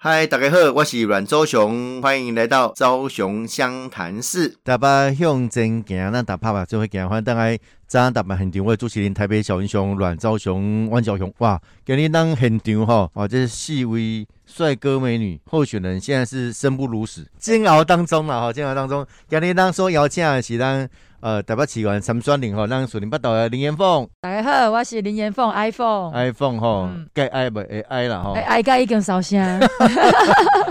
[0.00, 4.54] 嗨，大家好，我是阮周雄，欢迎来到周雄湘潭市。
[4.62, 7.08] 大家向前行，咱打拍拍就会行。
[7.08, 11.32] 欢迎大家早台北现场，我主持人台北小英雄阮昭雄、阮兆雄。
[11.38, 19.06] 哇，今日当现场吼，哇，这四位帅哥美女候选人，现在是生不如死，煎熬当中啦吼，煎熬当中。
[19.26, 20.86] 今日当所邀请的是咱
[21.20, 24.06] 呃台北市议员参选人吼，咱树林北道的林延凤。
[24.20, 26.12] 大家好，我是林延凤，iPhone。
[26.12, 29.58] iPhone 吼，该爱不会爱啦吼哎，，爱甲已经烧声，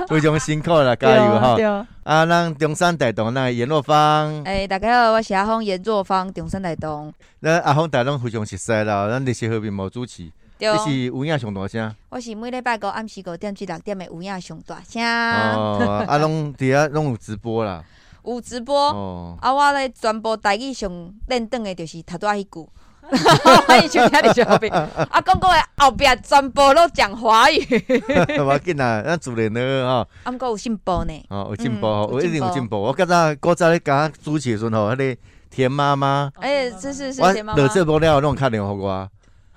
[0.08, 1.66] 非常辛苦啦，加油吼对！
[1.66, 7.12] 对啊，咱中山大同那颜若芳，诶、大家好，我是阿峰严若芳，中山大道。
[7.42, 10.32] 咱阿峰大拢非常熟悉啦，咱历史和平无主持。
[10.58, 17.84] 对你，是有影上大声我是每礼拜五暗时五点至六点的有影上大声，哦，啊，拢伫遐拢有直播啦，
[18.24, 18.74] 有直播。
[18.74, 22.70] 哦，啊，我咧全部台语上练转的就是头拄仔迄句。
[23.68, 24.70] 欢迎收听你小兵。
[24.72, 27.60] 啊，讲讲的后壁全部都讲华语，
[28.40, 31.26] 无要紧啦，咱自然的吼，啊，毋过有进步呢。
[31.30, 32.80] 哦，有进步，吼，嗯有有一定有进步。
[32.82, 35.18] 我较早古早咧讲主持的时阵吼，迄个
[35.50, 37.58] 田妈妈，哎、是是是，田妈妈。
[37.62, 37.68] 落。
[37.70, 39.10] 这无了，拢打电话互我，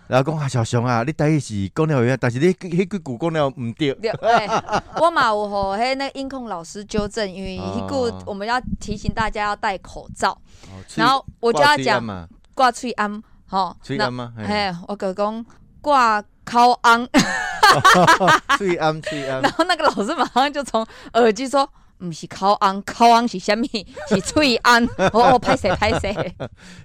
[0.06, 4.12] 然后讲啊，小熊啊，你第一是讲了有影，但是你迄句句讲了毋对，对，
[5.00, 10.30] 我嘛有和迄那个音控老师纠正，因为迄句哦我们要提醒大家要戴口罩，
[10.70, 14.32] 哦然后我就要讲挂喙安，吼，那嘴安吗？
[14.38, 15.44] 嘿嘿，我就讲
[15.80, 17.06] 挂口安，
[18.56, 21.68] 嘴安喙安然，后那个老师马上就从耳机说。
[22.02, 23.60] 毋是口安，口安是啥物？
[24.08, 24.82] 是喙安。
[25.12, 26.32] 哦，歹势歹势，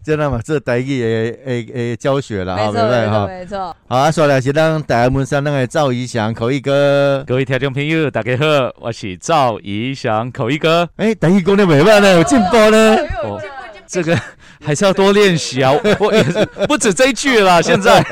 [0.03, 3.25] 真的 嘛，这台语诶诶诶教学啦，吼，没错没错对不对哈？
[3.27, 3.77] 没错。
[3.87, 8.45] 好啊，说来是咱台湾门山那个赵怡翔口译哥，各位听众朋友，大家好，
[8.81, 10.89] 我是赵怡翔口译哥。
[10.97, 12.97] 哎，台语讲的袂歹呢，有进步呢。
[13.23, 13.41] 哦，
[13.87, 14.19] 这个
[14.63, 15.71] 还是要多练习啊！
[15.99, 18.03] 我也是不止这一句啦， 现在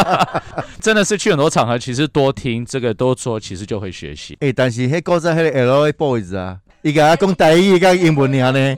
[0.80, 4.36] 真的是去很多场合，其实多听这个多说，其实就会学习。
[4.40, 8.76] 哎，但是迄个在迄个 L A boys 啊，伊甲我讲台语甲英文尔呢，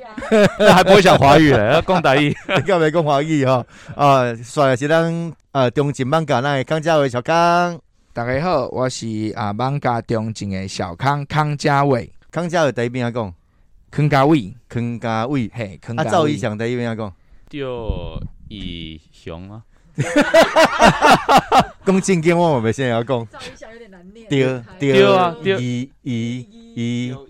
[0.59, 2.29] 那还不会讲华语嘞，要讲台语。
[2.31, 3.65] 伊甲袂讲华语吼。
[3.97, 7.79] 啊，说来是咱呃中景漫画那个康家伟小康，
[8.13, 13.33] 大家好，我是啊芒家中正的小康康家伟，康家伟第一边仔讲，
[13.95, 15.49] 康家伟，康家伟。
[15.55, 16.11] 嘿，康啊，家伟。
[16.11, 17.15] 赵一翔在一边仔讲，
[17.49, 19.63] 就以雄啊，
[21.87, 24.29] 讲正经我嘛袂先要讲，赵一翔有点难念。
[24.29, 26.45] 对对对啊对伊伊
[26.75, 27.25] 伊雄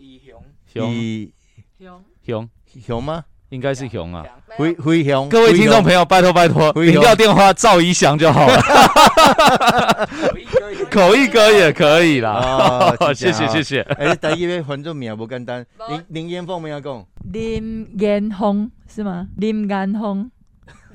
[0.73, 1.31] 雄
[1.79, 2.49] 雄雄
[2.81, 3.27] 熊吗？
[3.55, 4.25] 应该是熊啊。
[4.57, 10.09] 灰灰熊，各位听众朋友，拜托拜托，不用领掉电话赵一翔就好了，
[10.91, 12.97] 口译哥也可以啦。
[13.01, 13.81] 哦谢谢谢谢。
[13.99, 17.07] 哎，台语要翻做名不简单，林林彦凤咩讲？
[17.33, 19.29] 林延峰是吗？
[19.37, 20.31] 林延峰。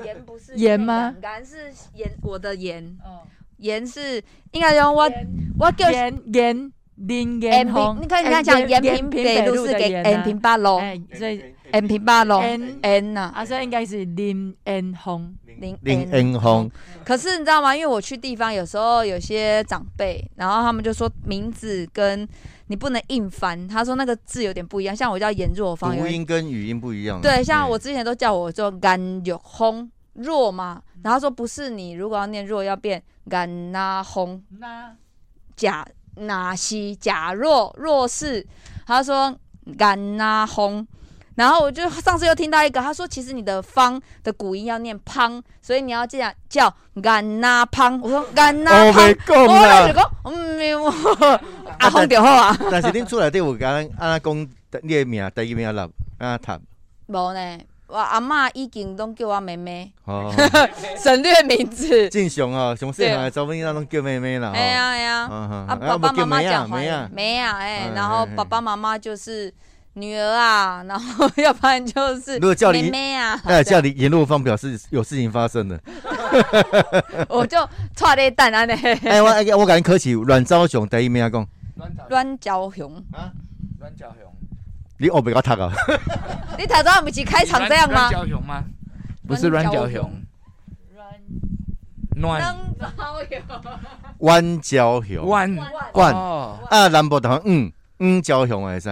[0.06, 1.14] 盐不是盐吗？
[1.22, 3.28] 盐是盐，我的盐，哦。
[3.58, 5.12] 盐是应该用我
[5.59, 6.72] 我叫延延
[7.08, 11.44] 林延平你看你看讲延平北路是给延平八路，哎，所以
[11.74, 15.36] 延平八路 N N 呐，啊，所以应该是林延峰。
[15.59, 16.72] 林林彦凤，
[17.04, 17.76] 可是你知道吗？
[17.76, 22.26] 因为我去地方，有时候有些长辈，然后他们就说名字跟
[22.68, 24.96] 你不能硬翻，他说那个字有点不一样。
[24.96, 27.20] 像我叫严若芳，有读音跟语音不一样。
[27.20, 34.96] 对，像我之前都叫我做甘若轰若嘛，然后说不是你，如果要念若要变甘那轰那
[35.58, 35.86] 假
[36.19, 38.46] 那西假若若是，
[38.85, 39.35] 他说
[39.78, 40.85] 甘那轰。
[41.35, 47.97] 然后我就上次又听到一个，他说其实你的方的古音要念胖，所以你要这样叫甘那胖。
[48.02, 49.94] 我说甘那哦，胖，我就啦。
[49.94, 50.84] 讲嗯，没有
[51.78, 52.58] 阿峰就好啊。
[52.69, 54.35] 但是恁出来底有甲咱安那讲
[54.81, 56.62] 你的名，第一名要立安那读。
[57.08, 57.58] 无呢，
[57.90, 60.32] 我阿嬷已经拢叫我妹妹，哦，
[61.02, 62.08] 省略名字。
[62.10, 64.52] 正常哦，上细汉的查某囡仔拢叫妹妹啦。
[64.54, 69.52] 哎呀哎呀，啊啊，爸爸妈妈讲没啊，没啊，哎嗯，然后爸爸妈妈就是
[69.94, 75.80] 女儿啊， 然后 要不然就是如果叫你妹妹啊，哎，叫你联络方表示有事情发生了。
[77.28, 77.58] 我就
[77.96, 78.74] 踹你蛋啊呢，
[79.04, 81.48] 哎，我我甲恁考试，阮昭雄台语名讲，
[82.08, 83.04] 阮昭雄。
[83.14, 83.32] 啊。
[83.80, 84.28] 阮昭雄，
[84.99, 85.72] 你学袂我读啊？
[86.59, 88.63] 你头早不是开场这样吗？
[89.25, 90.11] 不是阮教雄，
[92.17, 92.91] 阮能交
[93.29, 93.40] 雄，
[94.19, 95.55] 阮昭雄，阮
[95.93, 98.90] 阮哦，啊，南部同嗯嗯昭雄会使，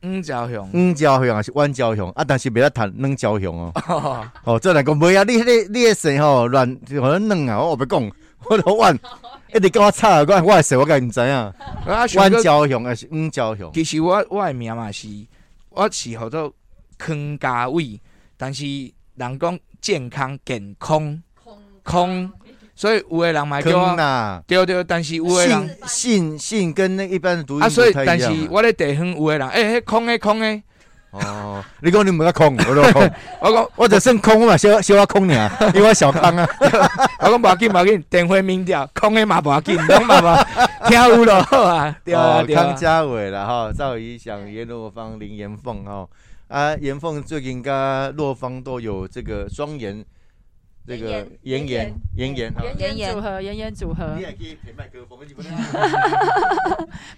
[0.00, 2.22] 阮教雄，嗯昭雄还是阮昭雄啊？
[2.22, 3.72] 但是袂使读软昭雄哦。
[3.88, 4.26] 哦。
[4.44, 8.10] 哦，这两个袂啊，你迄个你的姓吼乱，可能软啊，我别讲，
[8.48, 8.96] 我都阮
[9.54, 11.52] 一直跟我吵，我我的姓我甲毋知影，啊，
[11.84, 13.72] 阮想到昭雄还是阮昭雄？
[13.72, 15.08] 其实我我的名嘛是，
[15.78, 16.52] 我是叫做
[16.98, 18.00] 康家伟，
[18.36, 18.64] 但是
[19.14, 21.22] 人讲健康健康
[21.84, 22.28] 空，
[22.74, 28.28] 所以有的人嘛叫坑我呐，对对，但是有的信人信信跟那一般的读音啊，所以但是。
[28.50, 30.62] 我咧地方有的人，诶，迄空的空的，
[31.12, 33.10] 哦，你讲你唔甲空， 我都空，
[33.40, 36.48] 我讲我就算空嘛，小小我空尔， 因为我小康啊。
[37.22, 42.76] 我讲无要紧无要紧，电话民调空的嘛无要紧，拢嘛无听有咯好啊，对啊哦，对啊康。
[42.76, 46.08] 家伟啦哈，赵怡翔、严若芳、林妍凤哈
[46.48, 50.04] 啊，妍凤最近跟若芳都有这个双言，
[50.88, 52.62] 这个妍妍妍妍妍哈。
[52.78, 55.52] 妍妍组合，妍妍组合你，也可以陪麦克风，你不能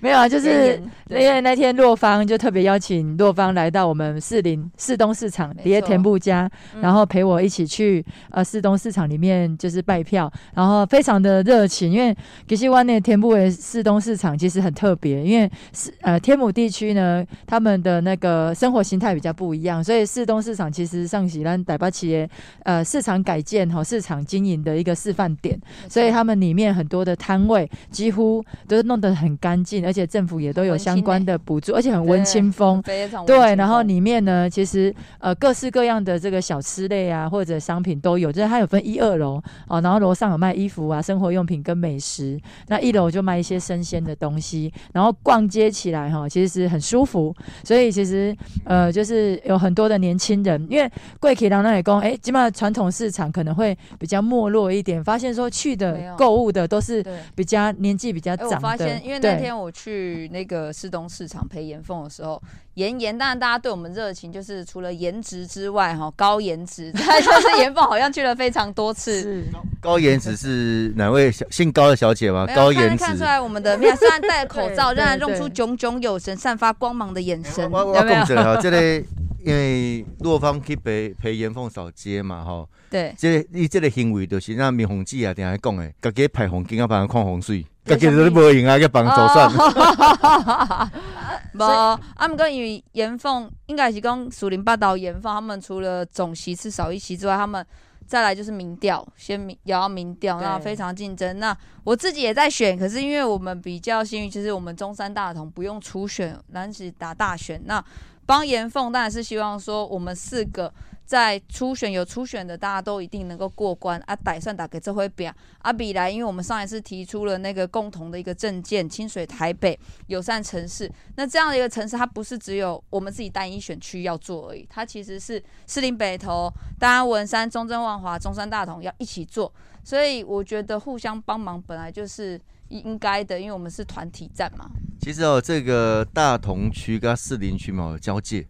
[0.00, 6.80] 没有啊，就是因为那天洛芳就特别邀请洛芳来到我们士林市东市场没底下田部家，嗯。
[6.80, 12.16] 然后陪我一起去呃市东市场里面就是拜票，然后非常的热情，因为
[12.48, 22.28] 吉西湾那田部的市东市场其实很特别，因为是呃天母地区呢，他们的那个生活形态比较不一样，所以市东市场其实上喜兰台北企业
[22.64, 32.82] 呃市场改建哈市场经营的一个示范点，所以他们里面很多的摊位几乎都是弄得很干净，而且政府也都有相关欸的补助，而且很温馨风。
[33.26, 47.34] 对，然后里面呢，其实呃各式各样的这个小吃类啊，或者商品都有，就是它有分一二楼哦，然后楼上有卖衣服啊、生活用品跟美食，那一楼就卖一些生鲜的东西，然后逛街起来哈、其实很舒服，
[47.64, 57.04] 所以其实呃就是有很多的年轻人，因为贵体郎那里讲，哎，基本上传统市场可能会比较没落一点，发现说去的有购物的都是。
[57.34, 62.40] 比较年纪比较哎，长的，我发现，因为那天我去那个市东市场陪严凤的时候，
[62.74, 69.20] 严严，当然大家对我们热情，就是除了颜值之外，哈，高颜值，再就是严凤好像去了非常多次。
[69.22, 69.44] 是
[69.80, 72.46] 高颜值是哪位小姓高的小姐吗？
[72.54, 73.24] 高颜值看出。
[73.24, 78.26] 来我们的面，虽然戴着口罩，对仍然露出炯炯有神、散发光芒的眼神，我我有没有讲？
[78.26, 79.02] 者哈，这个
[79.44, 89.48] 因为洛方去陪陪严凤扫街嘛吼，对，这个伊这个行为就是那明红记啊，定下讲的，家己排风景啊，帮人看风水，家己都无用啊，去帮人走算。
[89.50, 90.90] 哦
[91.54, 97.64] 无，啊，毋过因为严凤应该是讲树林八道严凤，他们除了总席次少一席之外，他们
[98.06, 101.38] 再来就是民调，先民也要民调，对那非常竞争。
[101.38, 107.60] 那我自己也在选，可是因为我们比较幸运，就是我们中山大同不用初选，男子打大选。
[107.64, 107.82] 那
[108.30, 110.72] 帮严凤当然是希望说我们四个。
[111.04, 114.14] 在初选有初选的，大家都一定能够过关啊！
[114.14, 120.88] 打算打给这回表啊，比来，因为我们上一次提出了那个共同的一个证件，清水台北友善城市。
[121.16, 126.48] 那这样的一个城市，它不是只有我们自己单一选区要做而已，它其实是士林北投、
[126.78, 129.52] 大安文山、中正万华、中山大同要一起做。
[129.82, 134.70] 所以我觉得互相帮忙本来就是应该的，因为我们是团体战嘛。
[135.00, 138.46] 其实哦，这个大同区跟士林区嘛有交界，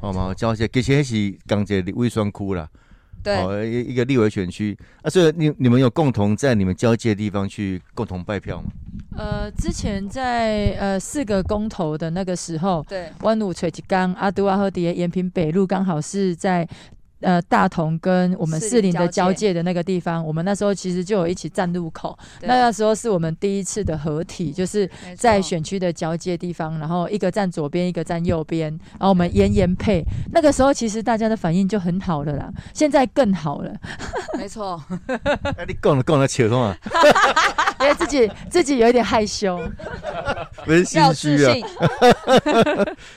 [0.00, 2.68] 好嘛有交界，其实那是港姐的微酸窟啦，
[3.22, 8.70] 对，哦一一个立委选区啊，所以你你们有共同在你们交界的地方去共同拜票吗？
[9.16, 16.68] 呃，之前在呃四个公投的那个时候，对，湾五垂吉冈阿杜阿赫迪延平北路刚好是在。
[17.22, 22.16] 呃，大同跟我们士林的交界的那个地方，我们那时候其实就有一起站路口。
[22.42, 30.04] 那那个时候是我们第一次的合体，就是在选区的交界地方，然后一个站左边，一个站右边，然后我们严严配。
[30.32, 33.72] 那个时候其实大家的反应就很好了啦，现在更好了，
[34.36, 34.72] 没错，
[35.06, 36.76] 啊，你讲了讲了笑什么？
[37.80, 39.60] 因为自己自己有一点害羞。
[40.64, 41.52] 不是心要自虚啊！
[41.52, 41.64] 信。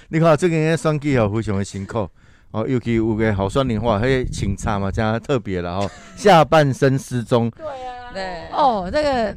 [0.10, 2.10] 你看最近的选举哦，非常的辛苦
[2.56, 7.52] 哦，尤其有个好酸灵话，迄清茶嘛，加特别了哦，下半身失踪。
[8.14, 9.36] 对，哦，那个。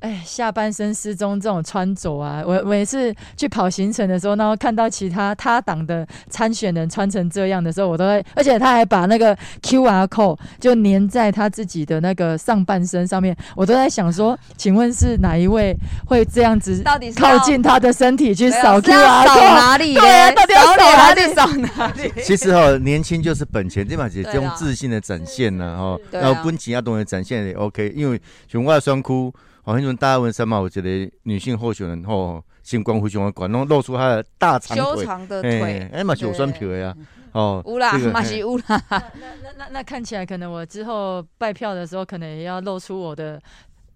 [0.00, 15.74] 哎，下半身失踪这种穿着啊，我每次去跑行程的时候，然后看到其他他党的参选人穿成这样的时候，我都会，而且他还把那个 Q R code 就粘在他自己的那个上半身上面，我都在想说，请问是哪一位
[16.06, 19.54] 会这样子到底是靠近他的身体去扫 Q 要 R 扫 code？
[19.54, 19.94] 哪里？
[19.94, 22.12] 对啊到底要扫扫哪里扫哪里？
[22.22, 29.32] 其实哦，年轻就是本钱，对嘛是这种对啊自信的展现呐，哦，啊然后本钱要懂得展现也 OK，因为熊外双区，
[29.66, 34.86] 好像像大文山嘛，有一个女性候选人吼，星光非常的管，拢露出她的大长腿。
[34.86, 36.94] 修腿，长的腿，哎嘛是有选票的呀，
[37.32, 38.64] 哦，乌啦这个，嘛是有啦。
[38.88, 39.02] 那
[39.42, 43.42] 那那那看起来，可能我之后拜票的时候，可能也要露出我的。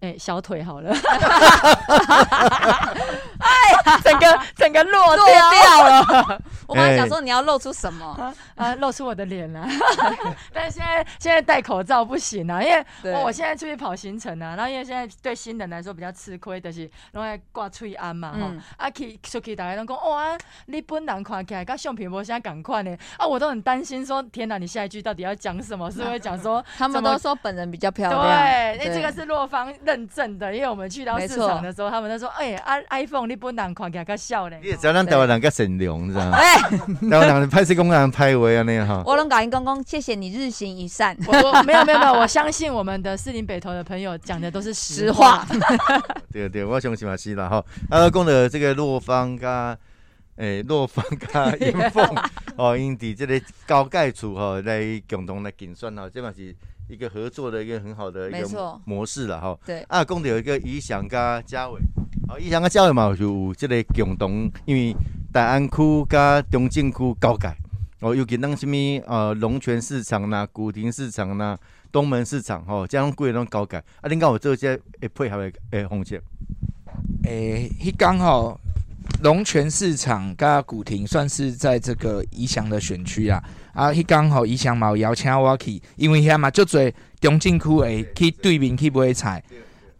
[0.01, 0.91] 哎、小腿好了，
[4.03, 5.49] 整个 整个落落掉。
[5.51, 6.41] 掉了。
[6.67, 9.67] 我本来想说你要露出什么，啊，露出我的脸了。
[10.53, 20.37] 但是现在现在戴口罩不行啊，因为哦我现在出去跑行程啊，然后因为现在对新人来说比较吃亏，就是拢爱挂喙安嘛吼嗯，啊去出去大家都讲哦啊，
[20.67, 25.91] 你本人看起来跟相片无啥赶快呢，啊我都很担心说天哪，你下一句到底要讲什么？
[25.91, 28.31] 是会讲说他们都说本人比较漂对，亮。
[28.31, 34.69] 哎、对这个是洛方认证的，因为我们去到市场的时候，他们都说，哎、啊 iPhone 你本人看起来较少嘞你。
[34.69, 36.37] 也知道咱台湾人较善良，你知道吗？
[36.39, 36.57] 哎，
[37.09, 39.03] 台湾人拍摄公人拍话安尼哈。
[39.05, 41.17] 我拢甲因公公，谢谢你日行一善。
[41.27, 45.45] 我我没有没有没有，我相信我们的四林北投的朋友讲的都是实实话。
[46.31, 47.65] 对对，我相信嘛是啦吼。
[47.89, 49.77] 啊，讲的这个洛方甲
[50.37, 52.03] 诶洛方甲严凤
[52.55, 56.55] 哦，因伫这个高盖处吼来共同来竞选吼，这嘛是
[56.87, 59.57] 一个合作的一个很好的一个模式了哈。
[59.65, 61.79] 对，啊，讲到一个宜祥甲嘉伟，
[62.31, 64.95] 哦，宜祥甲嘉伟嘛就有即个共同，因为
[65.33, 67.53] 大安区甲中正区交界，
[67.99, 71.59] 哦，尤其咱什物呃龙泉市场啦、古亭市场啦、
[71.91, 76.23] 东门市场吼，这样贵拢交界，啊，恁敢有做这会配合的诶方式？
[77.25, 78.57] 诶，迄刚好
[79.21, 83.43] 龙泉市场甲古亭算是在这个宜祥的选区啊。
[83.73, 89.43] 啊，迄刚好宜祥嘛有邀请我去，因为遐嘛足侪中正区会去对面去买菜。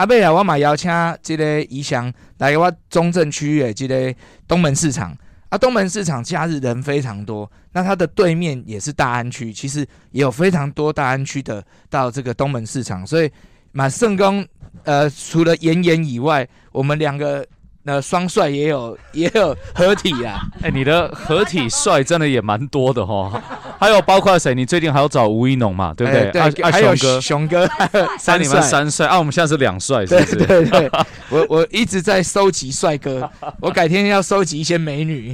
[0.01, 0.89] 啊，尾来我嘛邀请
[1.21, 4.11] 即个宜祥来我中正区的即个
[4.47, 5.15] 东门市场。
[5.49, 13.29] 啊，东门市场假日人非常多，那它的对面也是大安区，其实也有非常多大安区的到这个东门市场，所以
[13.73, 14.43] 马圣公
[14.85, 17.45] 呃，除了妍妍以外，我们两个
[17.85, 20.41] 呃双帅也有 也有合体啊。
[20.61, 23.41] 哎、你的合体帅真的也蛮多的哈，
[23.79, 24.55] 还有包括谁？
[24.55, 26.29] 你最近还要找吴一农嘛，对不对？
[26.39, 27.69] 哎对，还有熊哥，熊哥，
[28.17, 28.61] 三你们。
[28.61, 30.35] 三帅啊，我们现在是两帅，是不是？
[30.45, 30.89] 对对，
[31.29, 35.33] 我我一直在收集帅哥， 我改天要收集一些美女。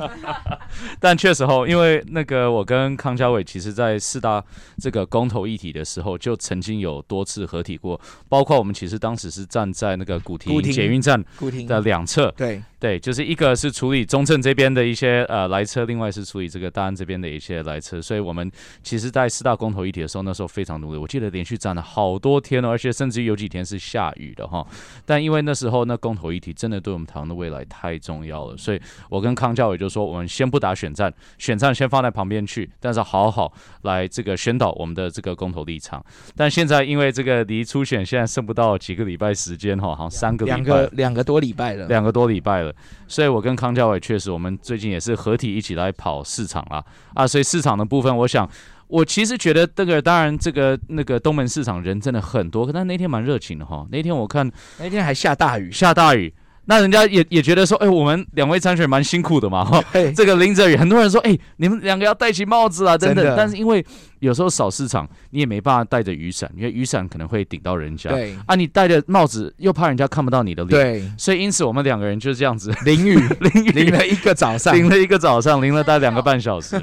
[0.99, 4.43] 但确实哦，因为那个我跟康家伟，其实在四大
[4.81, 7.99] 这个公投议题的时候，就曾经有多次合体过，
[8.29, 11.23] 包括我们其实当时是站在那个古亭古亭捷运站
[11.67, 18.50] 的两侧，对对，就是一个是处理中正这边的一些呃来车，另外是处理这个大安这边的一些来车，所以我们
[18.84, 24.63] 其实，在四大公投议题的时候，那时候非常努力，我记得连续站了好多天哦，而且甚至有几天是下雨的哈。
[25.03, 28.79] 但因为那时候那公投议题真的对我们台湾的未来太重要了，所以
[29.10, 33.51] 我跟康教委就说，我们先不打选战，选战先放在旁边去，但是好好
[33.82, 36.06] 来这个宣导我们的这个公投立场。
[36.36, 41.88] 但现在因为这个离初选现在剩不到几个礼拜时间哈，好像三个礼拜两个两个多礼拜了。
[41.88, 42.74] 两个多礼拜了，
[43.07, 46.84] 所以我跟康教委确实，我们最近也是合体一起来跑市场啦。
[47.13, 48.50] 啊，所以市场的部分，我想
[48.88, 56.34] 我其实觉得这个当然这个那个东门市场人真的很多，可但那天蛮热情的哈，那天我看那天还下大雨，下大雨。
[56.69, 59.81] 那人家也也觉得说，哎、我们两位参选人蛮辛苦的嘛，
[60.15, 63.24] 这个淋着雨，很多人说，哎、你们两个要戴起帽子啊，等等。
[63.24, 63.25] 真。
[63.25, 63.83] 的但是因为
[64.19, 68.09] 有时候扫市场，你也没办法带着雨伞，因为雨伞可能会顶到人家。
[68.09, 68.36] 对。
[68.45, 72.74] 啊，你戴着帽子又怕人家看不到你的脸，对，所以因此我们两个人就这样子。
[72.83, 73.15] 淋雨。
[73.39, 73.71] 淋雨。
[73.71, 76.75] 淋了一个早上， 淋了一个早上，淋了大概两个半小时。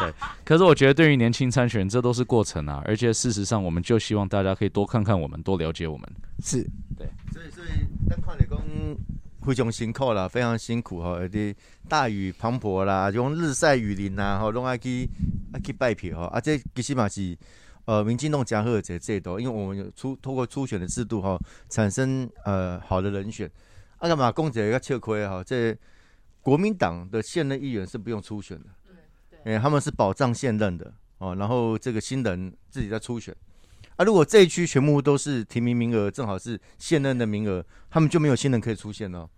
[0.00, 0.12] 对，
[0.44, 2.82] 可是我觉得对于年轻参选人，这都是过程啊。
[2.86, 6.10] 而且事实上，我们就希望大家可以多看看我们，多了解我们。
[6.42, 6.62] 是
[6.96, 7.68] 对所以所以
[8.08, 8.60] 咱看你讲
[9.42, 11.54] 非常辛苦啦，非常辛苦吼，有啲
[11.88, 15.08] 大雨磅礴啦，种日晒雨淋啦，吼，拢爱去
[15.52, 17.36] 爱去拜票吼，啊，这其实嘛是
[17.84, 23.50] 呃民进党加好的一个制度，因为我们有初透过初选的制度吼，产生呃好的人选。
[23.98, 25.42] 啊，干嘛讲一个较吃亏哈？
[25.44, 25.76] 这
[26.40, 28.66] 国民党的现任议员是不用初选的，
[29.44, 33.34] 哎、他们是保障现任的哦，然后这个新人自己在初选。
[33.96, 39.28] 啊，如果这一区全部都是提名名额，正好是现任的名额，他们就没有新人可以出现了。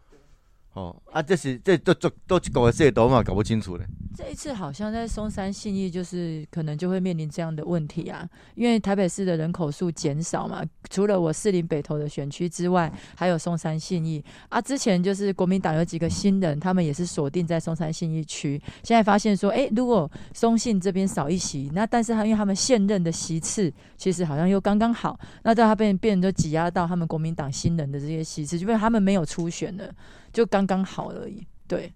[0.75, 3.85] 哦啊，这是这都都都搞个这都嘛搞不清楚嘞。
[4.15, 14.61] 这一次好像在松山信义，就是可能就会面临这样的问题啊，因为台北市的人口数减少嘛，除了我士林北投的选区之外，还有松山信义啊。
[14.61, 29.91] 之前就是国民党有几个新人，他们也是锁定在松山信义区，现在发现说，哎，如果松信这边少一席，那但是他因为他们现任的席次其实好像又刚刚好，那在他变变就挤压到他们国民党新人的这些席次，就因为他们没有初选了，
[30.33, 31.47] 就刚刚好而已。
[31.69, 31.91] 对，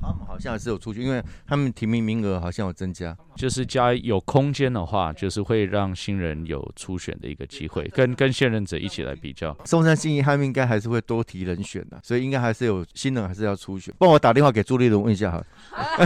[0.00, 3.14] 他们好像是有出去，因为他们提名名额好像有增加。
[3.36, 9.54] 就是加有空间的话，就是会让新人有初选的一个机会，跟跟现任者一起来比较。
[9.66, 13.92] 松山新一他们应该还是会多提人选的，所以应该还是有新人还是要初选。
[13.98, 15.46] 帮我打电话给朱立伦问一下好了。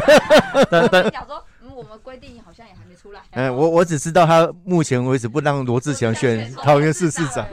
[0.69, 3.23] 但但讲说，嗯，我们规定好像也还没出来。
[3.31, 7.47] 哎、我我只知道他目前为止不让罗志祥选桃园市市长。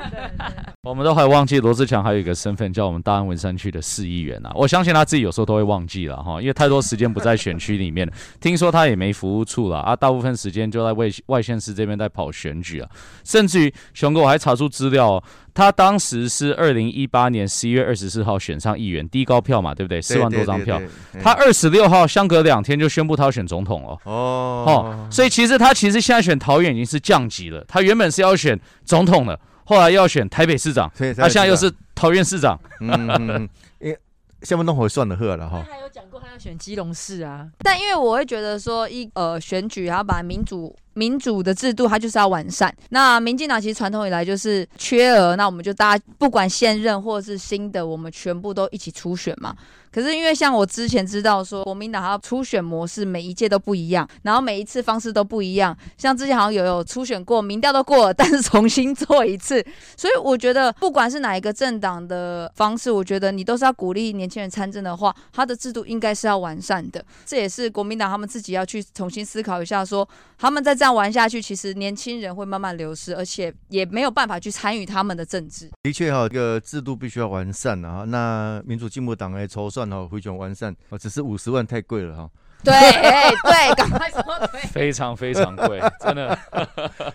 [0.86, 8.08] 我们都还忘记罗志强还有一个身份叫我们大安文山区的市议员啊，我相信他自己有时候都会忘记了哈，因为太多时间不在选区里面，
[8.40, 12.90] 听说他也没服务处了啊，大部分时间就在外外县市这边在跑选举啊，
[13.24, 15.24] 甚至于熊哥我还查出资料、哦，
[15.56, 20.00] 他当时是二零一八年十一月二十四号选上议员，低高票嘛，对不对？
[20.00, 20.80] 四万多张票，
[21.20, 23.98] 他二十六号相隔两天就宣布他要选总统了。
[24.04, 24.64] 哦。
[24.68, 32.60] 哦，所以其实他其实现在选桃园已经是降级了，他原本是要选总统的，后来要选台北市长，所以他现在又是桃园市长。
[32.80, 34.00] 嗯嗯嗯，因为
[34.42, 42.76] 下面弄回算了喝了他哈，还有讲过他要选基隆市啊，但因为我会觉得说一呃选举，然后把民主民主的制度，它就是要完善。
[42.90, 49.56] 那民进党其实传统以来就是缺额，那我们就大家不管现任或者是新的，我们全部都一起初选嘛。
[49.92, 55.78] 可是因为像我之前知道说，国民党它初选模式每一届都不一样，然后每一次方式都不一样。
[55.98, 59.66] 像之前好像有有初选过，民调都过了，但是重新做一次。
[59.96, 67.02] 所以我觉得，不管是哪一个政党的方式，我觉得你都是要鼓励年轻人参政的话，它的制度应该是要完善的。
[67.26, 70.06] 这也是国民党他们自己要去重新思考一下说
[70.38, 75.70] 他们在这样玩下去，其实年轻人会慢慢流失，而且也没有办法去参与他们的政治。
[75.84, 78.06] 的确哈，这个制度必须要完善啊。
[78.08, 82.30] 那民主进步党的筹算哈非常完善，哦，只是五十万太贵了哈。
[82.64, 84.62] 对，哎对，赶快说对。
[84.72, 86.30] 非常非常贵， 真的。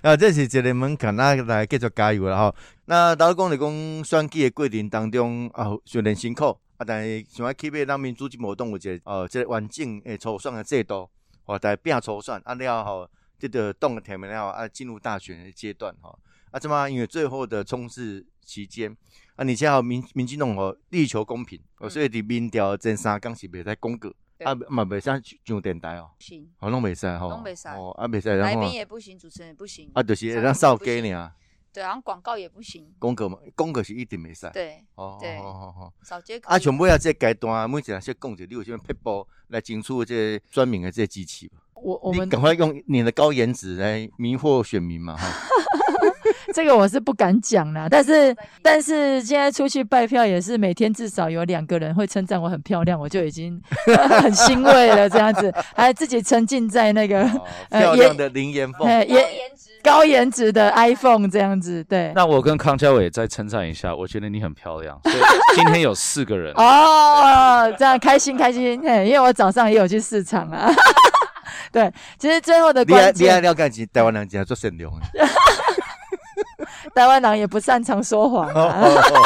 [0.02, 2.54] 啊，这是一个门槛，那来继续加油了哈。
[2.84, 11.08] 那大家讲来讲选举的过程当中啊，虽然辛苦啊，但是想要起码让民主进步党有一个呃，这个完整的初选的制度，
[11.44, 13.08] 或在拼初选啊了后，
[13.48, 16.16] 这个党的提名了后啊，进入大选的阶段哈。
[16.50, 18.90] 啊，这么因为最后的冲刺期间
[19.36, 24.12] 啊，而且还有民民进党哦力求公平，哦，所以伫民调前三天是袂使公告，
[24.44, 31.32] 啊嘛袂使上电台哦，行，哦拢袂使吼，拢袂使哦啊袂使，然来后宾也不行，主持人也不行，啊就是会当扫街尔。
[31.72, 34.50] 对，然后广告也不行，公告嘛，公告是一定袂使。
[34.52, 35.94] 对，哦，对好好好。
[36.02, 41.58] 扫街可啊，以像尾啊，这个阶段每一个先讲者，你有啥物撇步来争取这个专民的这个机器吧？
[41.82, 45.26] 我我们你赶快用你的高颜值来迷惑选民嘛，哈。
[46.52, 53.60] 这个我是不敢讲啦，但是但是现在出去拜票也是每天至少有两个人会称赞我很漂亮，我就已经
[54.20, 55.08] 很欣慰了。
[55.08, 59.24] 这样子， 还自己沉浸在那个哦呃漂亮的林岩凤，哎也
[59.82, 62.12] 高颜值的 iPhone 这样子，对。
[62.16, 64.98] 那我跟康佳伟再称赞一下，我觉得你很漂亮。
[65.04, 65.16] 所以
[65.54, 70.68] 今天有四个人，哦，这样开心开心，嘿，因为我早上也有去市场啊。
[71.72, 75.06] 对，其实最后的关你还键，了解是台湾人真做善良的。
[76.94, 78.84] 台湾人也不擅长说谎哦啊。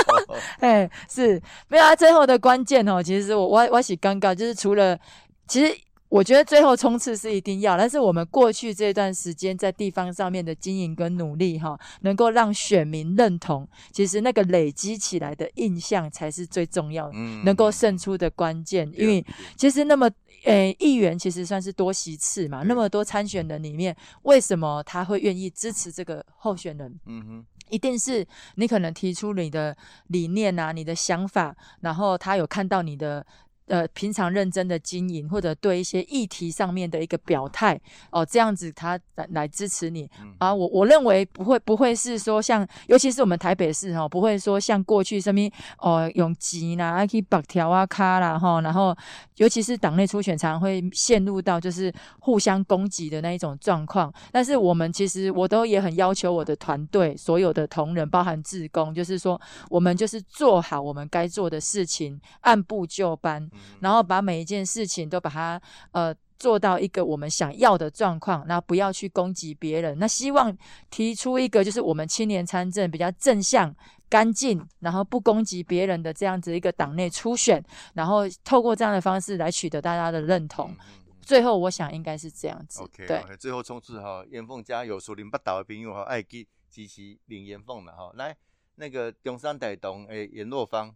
[0.61, 1.95] 哎，是没有啊。
[1.97, 4.99] 最后的关键哦，其实我我我是尴尬，就是除了
[5.47, 5.77] 其实。
[6.11, 18.89] 我觉得最后冲刺是一定要，但是我们过去这段时间在地方上面的经营跟努力哈，能够让选民认同，其实那个累积起来的印象才是最重要的，嗯能够胜出的关键。
[18.95, 19.27] 因为
[19.57, 20.09] 其实那么
[20.45, 27.01] 诶，议员其实算是多席次嘛，那么多参选人里面，为什么他会愿意支持这个候选人？
[27.07, 28.27] 嗯哼，一定是
[28.57, 29.77] 你可能提出你的
[30.09, 33.27] 理念啊，你的想法，然后他有看到你的。
[33.67, 40.55] 呃，平常认真的经营，或者对一些议题上面的一个表态，哦，这样子他来来支持你嗯啊。
[40.55, 45.41] 我我认为不会不会是说像，尤其是我们台北市哈、哦，不会说像过去什么
[45.79, 48.95] 哦永吉啦，啊去绑条啊卡啦哈，然后
[49.37, 54.13] 尤其是党内初选，常常会陷入到就是互相攻击的那一种状况。
[54.31, 63.49] 但是我们其实我都也很要求我的团队所有的同仁，包含志工，就是说我们就是做好我们该做的事情，按部就班，
[63.81, 65.61] 然后把每一件事情都把它
[65.93, 66.15] 呃。
[66.37, 69.97] 做到一个我们想要的状况，那不要去攻击别人。
[69.99, 70.55] 那希望
[70.91, 73.75] 提出一个就是我们青年参政比较正向、
[74.11, 77.65] 干净，然后不攻击别人的这样子一个党内初选，
[77.95, 80.75] 然后透过这样的方式来取得大家的认同。
[81.23, 82.83] 最后，我想应该是这样子。
[82.83, 88.11] OK，对最后冲刺哈，严凤加油，属林八岛的朋友哈，爱去支持林严凤的哈。
[88.17, 88.37] 来，
[88.75, 90.95] 那个中山大同诶严若芳，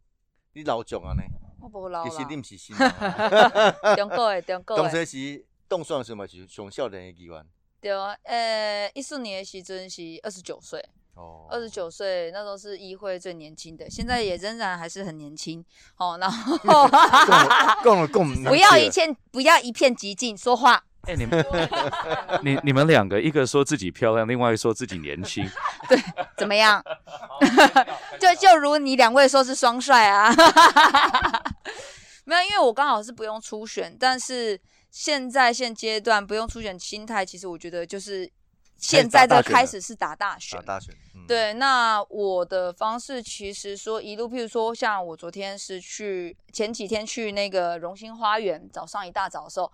[0.52, 1.22] 你老总啊呢？
[1.60, 2.88] 我无老其实你了毋，是新人
[3.82, 7.44] 哦，中国的中国当的，时是当选时嘛是上少年的议员。
[7.80, 15.64] 对啊，呃，一四年的时阵是二十九岁，哦，二十九岁那时候是议会最年轻的，现在也仍然还是很年轻。
[15.96, 16.18] 哦。
[16.20, 16.56] 然后
[17.84, 21.46] 讲了讲， 不要一片不要一片寂静说话，哎、你们
[22.44, 25.48] 你你们两个，一个说自己漂亮，另外一个说自己年轻，
[25.88, 25.98] 对
[26.36, 26.84] 怎么样？
[28.20, 30.30] 就就如你两位说是双帅啊，
[32.24, 38.30] 没有，因为我刚好是不用初选，但是现在现阶段不用初选心态，其实我觉得就是
[38.76, 41.26] 现在这个开始是打大选打，大选，嗯。
[41.26, 49.72] 对，那我的方式其实说一路，譬如说像我昨天是去前几天去那个荣兴花园，早上一大早的时候，我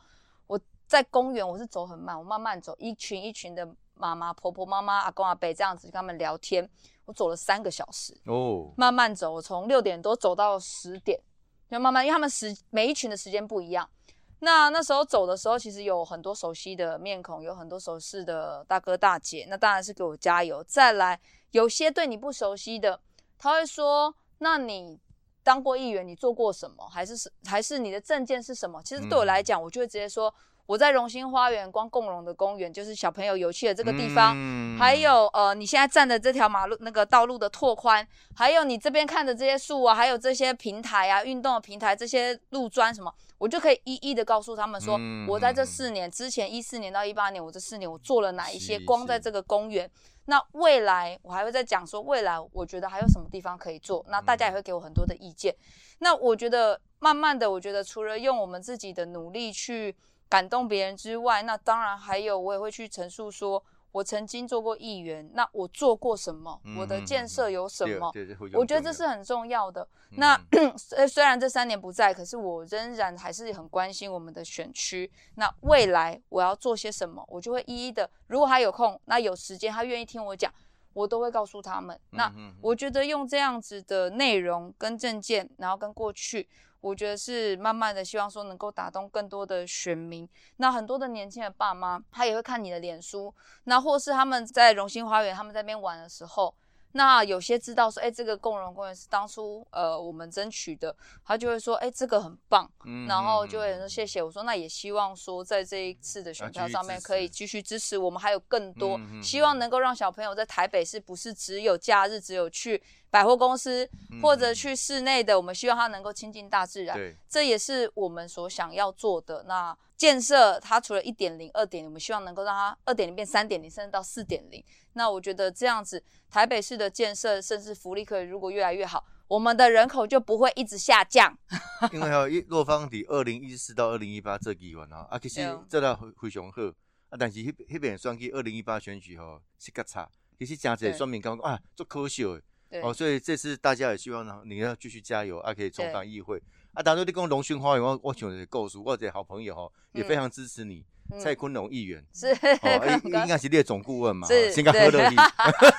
[0.95, 6.71] 在公园我是走很慢，我慢慢走，一群一群的妈妈、婆婆、妈妈、阿公、阿伯这样子跟他们聊天，
[7.05, 11.21] 我走了三个小时，哦，慢慢走，我从六点多走到十点，
[11.69, 13.91] 就慢慢，因为他们时每一群的时间不一样。
[14.39, 20.63] 那那时候走的时候，其实有很多熟悉的面孔，有很多熟悉的大哥大姐，那当然是给我加油。
[20.63, 23.01] 再来，有些对你不熟悉的，
[23.37, 25.01] 他会说：“那你
[25.43, 26.89] 当过议员，你做过什么？
[26.89, 30.33] 还是是还是你的证件是什么？”其实对我来讲，我就会直接说。
[30.67, 34.65] 我在荣兴花园光共荣的公园，就是小朋友游戏的这个地方，嗯。
[34.77, 49.89] 还有呃，你现在站的这条马路那个道路的拓宽，还有你这边看的这些树啊，还有这些平台啊，运动的平台，这些路砖什么，我就可以一一的告诉他们说，嗯我在这四年之前，一四年到一八年，我这四年我做了哪一些，光在这个公园。
[50.27, 55.55] 那未来我还会再讲说，未来我觉得还有什么地方可以做，那大家也会给我很多的意见。
[55.99, 59.95] 那我觉得慢慢的，我觉得除了用我们自己的努力去
[60.35, 68.11] 感动别人之外，那当然还有我也会去陈述说，我曾经做过议员，那我做过什么，我的建设有什么，
[68.59, 69.83] 我觉得这是很重要的。
[70.11, 70.41] 嗯那
[70.77, 75.09] 虽虽然这三年不在，可是我仍然还是很关心我们的选区。
[75.37, 80.53] 那未来我要做些什么，我就会一一的，如果他有空，那有时间，他愿意听我讲，
[80.95, 81.97] 我都会告诉他们。
[82.11, 86.49] 那我觉得用这样子的内容跟证件，然后跟过去，
[86.85, 90.29] 我觉得是慢慢的希望说能够打动更多的选民。
[90.59, 96.55] 那很多的年轻的爸妈，他也会看你的脸书，那或是他们在荣兴花园他们在那边玩的时候。
[96.97, 100.95] 那有些知道说，哎、这个共荣公园是当初呃我们争取的，
[101.25, 104.23] 他就会说，哎、这个很棒，嗯然后就会说谢谢。
[104.23, 112.81] 我说那也希望说在这一次的选票上面可以继续支持我们，还有更多希望能够让小朋友在台北市不是只有假日只有去
[113.15, 113.89] 百货公司
[114.21, 116.97] 或者去室内的，我们希望它能够亲近大自然。
[116.97, 119.45] 对，这也是我们所想要做的。
[119.47, 124.61] 那建设它除了一点零、二点零，我们希望能够让它二点零变三点零，甚至到四点零。
[124.95, 131.39] 那我觉得这样子，台北市的建设甚至福利可以如果越来越好，我们的人口就不会一直下降。
[131.95, 136.63] 因为吼，一若方伫二零一四到二零一八这几年吼，啊，其实对做得非非常好，
[137.11, 142.43] 啊，但是迄迄边选举二零一八选举吼是较差，其实真侪对选民讲啊，做可惜的，
[142.75, 146.43] 对，哦，所以这次大家也希望呢，你要继续加油，啊，可以重返议会。
[146.73, 151.21] 啊，当初你讲龙兴花园，我我想的告诉我这好朋友哈，也非常支持你，嗯。
[151.21, 152.33] 蔡坤龙议员，是。
[152.33, 155.17] 哦， 应应该是你的总顾问嘛，是吼先甲好乐去。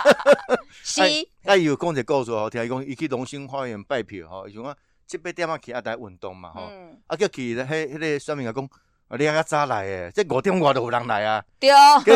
[0.82, 1.02] 是。
[1.44, 8.70] 啊，伊有讲一个故事好听，伊讲伊去龙兴花园拜票吼，伊想讲七八点啊去啊，台运动嘛吼，嗯，啊叫去咧，迄迄个选民啊讲，
[9.08, 11.70] 啊你较早来诶，这五点外都有人来啊，对，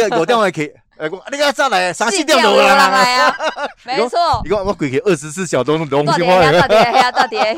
[0.10, 3.28] 叫五点外去，诶 讲啊你较早来的，三四点都有人来来啊。
[3.30, 4.41] 啊，没错。
[4.43, 6.19] 你讲我规去二十四小时龙到底
[6.60, 7.54] 到底黑到底黑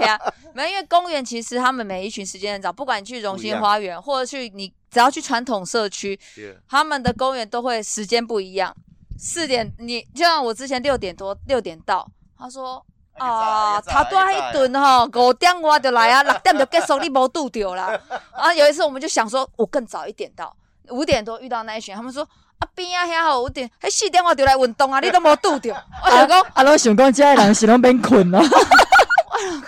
[0.53, 6.19] 没有，因为公园其实他们每一群时间很早，不管你去荣兴花园，或者去你只要去传统社区，
[6.67, 8.75] 他们的公园都会时间不一样。
[9.17, 12.05] 四点，你就像我之前六点多六点到，
[12.37, 12.85] 他说
[13.17, 17.89] 啊，他多一顿吼，五点我就来啊，六点就结束，你无拄着啦。
[18.35, 20.55] 然 后有一次我们就想说，我更早一点到，
[20.89, 22.23] 五点多遇到那一群，他们说
[22.59, 25.75] 啊边啊遐吼五点，迄四点我就来运动啊，你都无拄着。
[26.03, 28.39] 我想讲，啊，拢想讲，这些人是拢免困哦。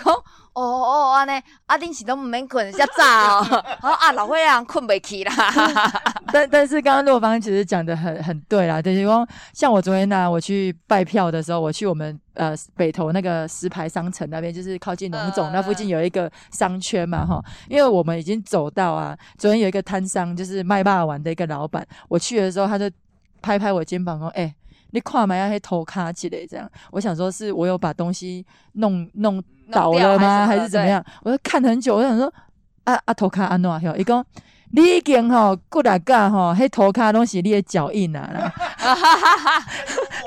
[0.04, 0.22] 讲
[0.54, 1.32] 哦哦安尼，
[1.66, 3.42] 啊恁是都毋免困，遮早哦。
[3.80, 5.32] 好 啊老岁仔人困袂去啦。
[6.32, 22.88] 但但是刚刚洛芳其实讲的很很对啦，就是说，像我昨天呢、我去拜票的时候，我去我们呃北投那个石牌商城那边，就是靠近农总、嗯那附近有一个商圈嘛，哈，因为我们已经走到啊，昨天有一个摊商，就是卖霸丸的一个老板，我去的时候他就
[23.42, 24.52] 拍拍我肩膀说，哎、
[24.90, 31.04] 你看嘛，要黑头卡起来这样，我想说是我有把东西弄弄倒了吗，还是怎么样？
[31.22, 32.32] 我就看很久，我想说
[32.84, 34.24] 啊啊头卡安诺哟，伊讲
[34.76, 38.52] 你已经吼过来噶吼，迄头卡拢是你的脚印啊 啦。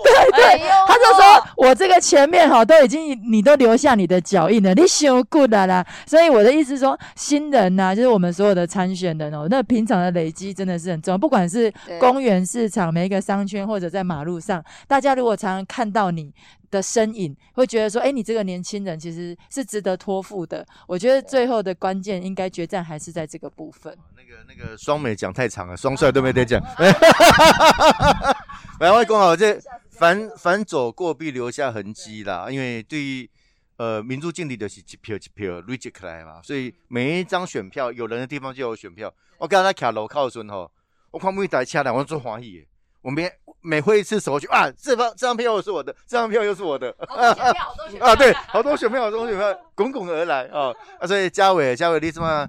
[0.04, 5.86] 对对他就说我这个前面哈都已经你都留下你的脚印了，你修 good 了啦。
[6.06, 16.34] 所以我的意思是说，新人呐、就是我们所有的参选人哦，那平常的累积真的是很重要，不管是公园、市场、每一个商圈或者在马路上，大家如果常常看到你。
[16.70, 20.66] 的身影会觉得说，哎、你这个年轻人其实是值得托付的。
[20.88, 23.98] 我觉得最后的关键应该决战还是在这个部分。
[24.16, 26.62] 那个那个双美讲太长了，双帅都没得讲。
[28.80, 29.60] 来，我讲好这
[29.92, 33.30] 反反走过必留下痕迹啦，因为对于
[33.78, 39.12] 呃民主敬礼的是一票一票累积起来嘛，所以每一张选票有人的地方就有选票。
[39.40, 40.72] 我刚才徛路口的时候吼，
[41.12, 42.68] 我看每一台车来，我做欢喜的。
[43.02, 43.32] 我们
[43.62, 46.94] 每挥一次手去啊，这张这张票又是我的，这张票又是我的
[48.00, 51.08] 啊，对，好多选票，好多选票 滚滚而来啊啊！
[51.08, 52.48] 所以嘉伟，嘉伟，你怎么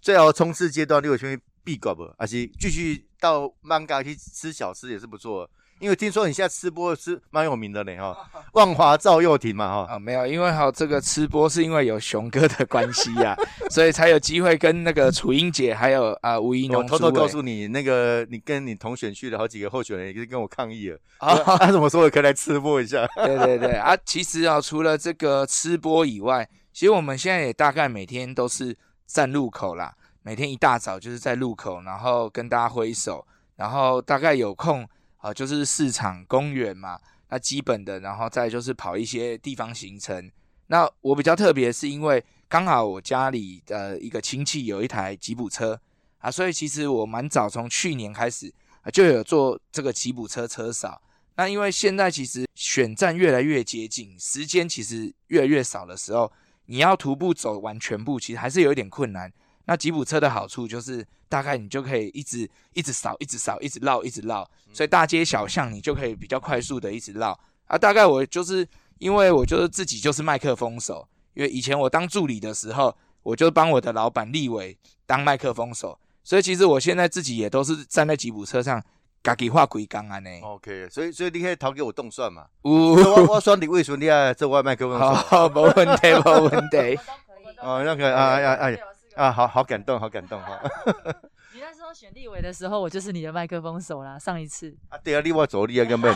[0.00, 2.08] 最好冲刺阶段你有选必搞不？
[2.16, 5.50] 还是继续到曼嘎去吃小吃也是不错。
[5.78, 8.16] 因为听说你现在吃播是蛮有名的呢哈，
[8.54, 9.94] 万华赵又廷嘛哈。
[9.94, 13.36] 啊，没有，因为好这个吃播是因为有熊哥的关系呀、
[13.68, 20.98] 所以才有机会跟那个楚英姐还有啊吴一农我偷偷告诉你，那个你跟你同选区的好几个候选人，也是跟我抗议了。
[21.18, 23.06] 啊 啊，他怎么说我可以来吃播一下？
[23.16, 28.74] 对对对啊，其实啊，除了这个吃播以外，其实我们现在也大概每天都是
[29.06, 29.94] 站路口啦，
[30.26, 34.84] 每天一大早就是在路口，然后跟大家挥手，然后大概有空
[35.18, 40.28] 啊，就是市场、公园嘛，那基本的，然后再就是跑一些地方行程。
[40.66, 45.80] 那我比较特别，是因为刚好我家里的一个亲戚有一台吉普车
[46.18, 48.52] 啊，所以其实我蛮早从去年开始
[48.92, 51.00] 就有做这个吉普车车扫。
[51.36, 56.32] 那因为现在其实选战越来越接近，时间其实越来越少的时候，
[56.64, 59.32] 你要徒步走完全部，其实还是有一点困难。
[59.66, 67.76] 那吉普车的好处就是，大概你就可以一直一直扫，一直扫，一直绕，一直绕，所以大街小巷你就可以比较快速的一直绕啊。
[67.76, 68.66] 大概我就是
[68.98, 78.80] 因为我就是自己就是麦克风手，因为以前我当助理的时候，我就帮我的老板立伟当麦克风手，所以其实我现在自己也都是站在吉普车上，
[79.24, 80.30] 自己画鬼钢安呢。
[80.44, 82.46] OK，所以所以你可以投给我动算嘛。
[82.62, 85.12] 有我我选你为什么你要做我的麦克风手？
[85.12, 87.00] 好，没问题，没问题。
[87.58, 88.70] 哦，那个啊啊啊
[89.16, 90.60] 啊，好好感动，好感动哈。
[91.54, 94.18] 你那时候选立委的时候，我就是你的麦克风手啦。
[94.18, 96.12] 上一次，啊，对啊，另外走立啊根本。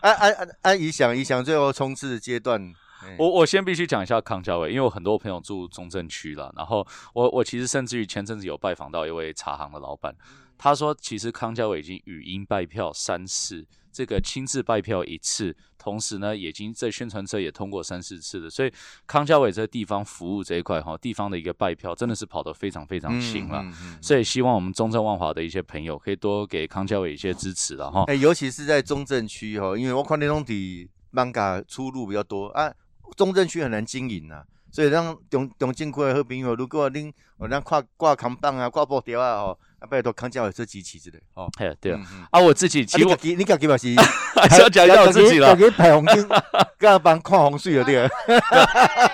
[0.00, 0.74] 啊啊啊啊！
[0.74, 10.14] 理想理想，最后冲刺阶段，哎我我先必须讲一下康家伟，因为我很多朋友住中正区了，然后我我其实甚至于前阵子有拜访到一位茶行的老板，
[10.56, 18.72] 他说其实康家伟已经语音拜票三次，这个亲自拜票一次，同时呢，已经在宣传车也通过三四次了，所以
[19.06, 23.60] 康家伟这个地方服务这一块哈，地方的一个拜票真的是跑得非常非常勤了。
[23.62, 28.04] 嗯嗯所以希望我们中正万华的一些朋友可以多给康家伟一些支持了哈。
[28.06, 32.72] 哎、尤其是在中正区哈，因为我看那种底 manga 出入比较多啊，
[33.16, 41.48] 中正区很难经营啊，所以让中中正区的好朋友，如果恁有咱挂挂扛棒啊、挂布条啊吼，啊拜托康家伟做机器之类哦。
[41.58, 43.94] 哎，对啊，啊，我自己其实我啊你家己你家己嘛是
[44.40, 45.64] 还是要 讲一下我自己了自。
[45.64, 46.28] 己排红灯，
[46.78, 48.08] 干帮看红水了对了。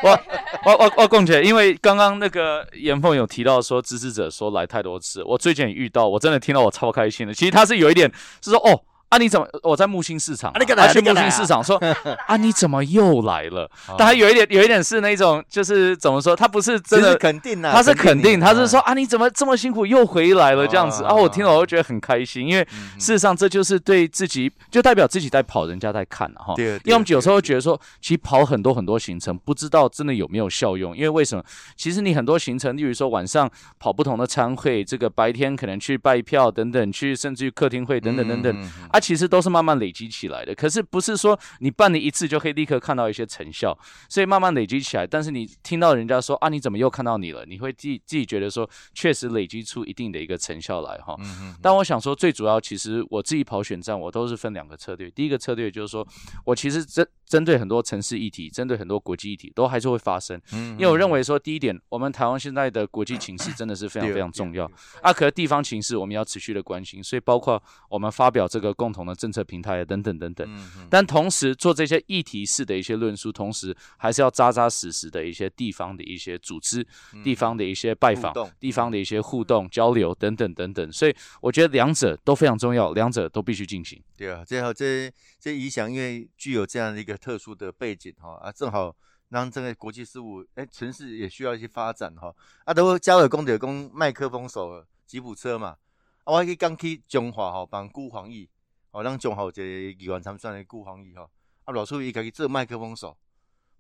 [0.03, 0.21] 我
[0.65, 7.35] 我我我共姐，因为刚刚那个严凤有提到说支持者说来太多次，我最近也遇到，我真的听到我超开心的。
[7.35, 8.11] 其实他是有一点
[8.43, 8.83] 是说哦。
[9.15, 9.19] 啊！
[9.19, 9.47] 你怎么？
[9.63, 11.77] 我在木星市场他去木星市场说
[12.27, 13.63] 啊，你怎么又来了？
[13.87, 16.35] 哦但他有一点，有一点是那种，就是怎么说？
[16.35, 21.15] 他不是真的，肯定啊，他是肯定，他是说，啊，你怎么这么辛苦又回来了这样子哦啊？
[21.15, 22.65] 我听了我就觉得很开心，因为
[22.99, 26.55] 事实上这就是对自己，就代表自己在跑，人家在看了哈。
[26.57, 30.97] 对因为我们有时候会觉得说，其实跑很多很多行程，不知道真的有没有效用。
[30.97, 31.45] 因为为什么？
[31.77, 33.49] 其实你很多行程，例如说晚上
[33.79, 40.55] 跑不同的餐会，这个白天可能去拜票等等，去甚至于客厅会等等等等，嗯嗯嗯啊，其实都是慢慢累积起来的。
[40.55, 45.07] 可是不是说你办了一次就可以立刻看到一些成效，所以慢慢累积起来。
[45.07, 47.45] 但是你听到人家说啊，你怎么又看到你了？
[47.45, 51.15] 你会自己自己觉得说，确实累积出一定的一个成效来哈。
[51.19, 55.11] 嗯嗯但我想说，最主要其实我自己跑选战，我都是分两个策略。
[55.11, 56.07] 第一个策略就是说，
[56.47, 60.41] 我其实针针对很多城市议题，针对很多国际议题，都还是会发生。
[60.53, 64.65] 嗯因为我认为说，第一点，我们台湾现在的国际情势真的是非常非常重要。
[65.03, 70.47] 啊，可是地方情势我们要持续的关心，所以包括我们发表这个共同的政策平台等等等等。
[70.49, 76.87] 嗯嗯但同时做这些议题式的一些论述，同时还是要扎扎实实的一些地方的一些组织、
[77.25, 80.93] 地方的一些拜访、地方的一些互动交流等等等等。
[80.93, 84.01] 所以我觉得两者都非常重要，两者都必须进行。
[84.17, 88.95] 对啊，最后这这影响，因为具有这样的一个特殊的背景哈啊，正好
[89.31, 92.33] 让这个国际事务哎城市也需要一些发展哈
[92.65, 95.77] 啊，都加尔公的公麦克风手吉普车嘛，
[96.25, 98.49] 啊，我去刚去中华哈帮顾黄义，
[98.95, 101.29] 哦，让中华有一个议员参选的顾宏毅吼，
[101.65, 103.17] 啊，老师伊家己做麦克风手，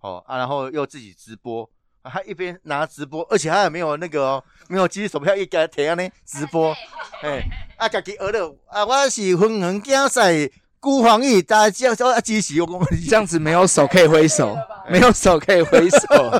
[0.00, 1.70] 哦啊，然后又自己直播。
[2.03, 6.74] 啊他一边拿直播，而且他也没有那个哦，没有机手票一家提安尼直播，
[7.22, 7.42] 哎，
[7.79, 10.33] 啊，家己学了啊，我是分行竞赛
[10.85, 14.55] 顾黄义，大家叫啊支持我，们这样子没有手可以挥手，
[14.90, 15.99] 没有手可以挥手。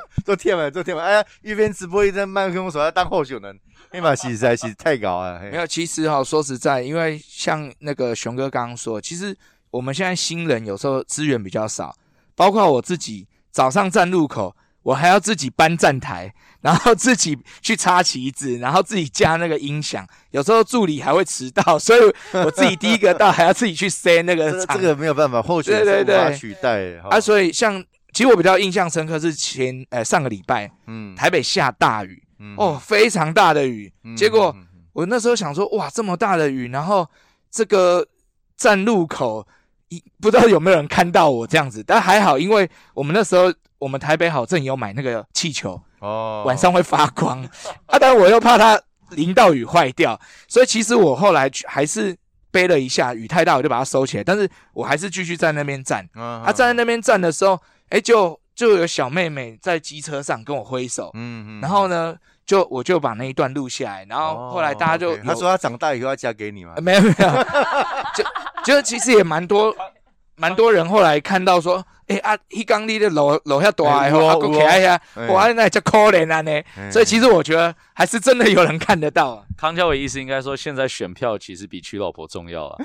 [0.23, 3.59] 做天门，做天门，哎呀，一边直播一边麦克风手要当候选人，
[3.91, 9.35] 那嘛实在是太高了， 没有，其实哈、说实在，因为像那个熊哥刚刚说，其实
[9.71, 11.97] 我们现在新人有时候资源比较少，
[12.35, 14.55] 包括我自己早上站路口，
[14.85, 20.07] 我还要自己搬站台， 然后自己去插旗子，然后自己加那个音响。
[20.31, 22.01] 有时候助理还会迟到，所以
[22.33, 24.53] 我自己第一个到，还要自己去塞那个。
[24.53, 27.01] 这个这个没有办法，或许对对是无法对取代。
[27.03, 34.55] 哈啊，所以像其实我比较印象深刻是前呃上个礼拜嗯台北下大雨嗯哦，非常大的雨，嗯结果
[34.93, 37.09] 我那时候想说，哇，这么大的雨，然后
[37.51, 38.07] 这个
[38.57, 39.47] 站路口
[39.89, 46.43] 一不知道有没有人看到我这样子，但还好，因为我们那时候我们台北好正有买那个气球，哦。
[46.47, 47.43] 晚上会发光。
[47.87, 52.17] 啊，但我又怕它淋到雨坏掉，所以其实我后来还是
[52.51, 56.09] 背了一下，雨太大我就把它收起来，但是我还是继续在那边站。
[56.15, 57.61] 啊啊，站在那边站的时候，
[57.91, 67.45] 哎，就就有小妹妹在机车上跟我挥手，嗯嗯然后呢，就我就把那一段录下来，然后后来大家就他说他长大以后要嫁给你嘛呃，没有没有，
[68.15, 68.25] 就
[68.65, 69.75] 就其实也蛮多
[70.37, 76.51] 蛮多人后来看到说，哎、啊，迄刚你的楼楼下大诶吼，啊，哎有哦有哦个起来呀，哎哇，那叫可怜啊呢。
[76.77, 79.45] 哎所以其实我觉得还是真的有人看得到啊。
[79.57, 82.79] 康教伟意思应该说，现在选票其实比娶老婆重要啊。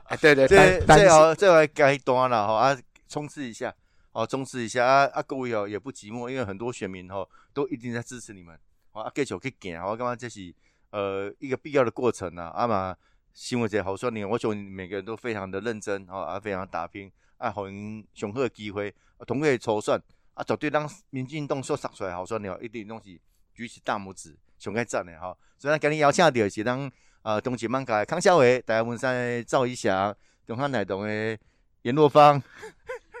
[0.06, 2.76] 哎，对对，这但但是这好这来该端了吼啊，
[3.08, 3.74] 冲刺一下
[4.12, 8.56] 哦，冲刺一下啊啊，各位哦也不寂寞，因为很多选民吼都一定在支持你们，
[8.92, 10.52] 好啊，继续去行，我感觉这是
[10.90, 12.94] 呃一个必要的过程啊，啊嘛，
[13.32, 20.00] 新闻节好说你，我想每个人都非常的认真哦，啊非常打拼，啊，互因上好的机会，啊，同个筹算
[20.34, 23.18] 啊，绝对让民进党所杀出来好说你哦，一定拢是
[23.54, 26.90] 举起大拇指，上该赞的哈，所以咱今日邀请到的是咱。
[27.22, 30.16] 呃，东锦漫改康小伟、台湾文山赵一翔、
[30.46, 31.38] 中汉奶东的
[31.82, 32.42] 严若芳，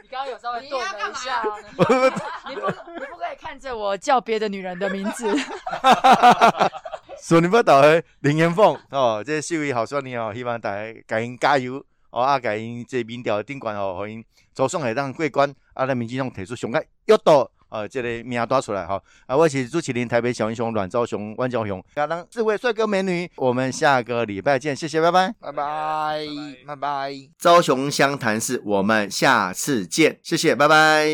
[0.02, 1.44] 你刚刚有稍微顿了一你要干嘛下，
[2.48, 5.30] 你不你不可以看着我叫别的女人的名字。
[7.20, 17.50] 索尼不倒的林元凤 哦，这四位好选呢哦，希望大家甲因加油哦，啊，甲因这民调顶悬哦，互因早送会当过关，啊，咱民进党提出上个约度。
[17.70, 25.32] 呃，这个名单出来哈，啊，我是朱启林，台北小英雄阮昭雄、万昭雄，亚当四位帅哥美女，我们下个礼拜见，谢谢，拜拜。
[25.40, 26.26] 拜拜
[26.66, 27.12] 拜拜。
[27.38, 31.06] 昭雄湘潭市，我们下次见，谢谢，拜拜。